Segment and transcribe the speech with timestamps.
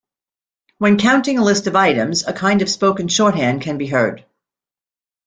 [0.79, 4.25] When counting a list of items a kind of spoken shorthand can be heard.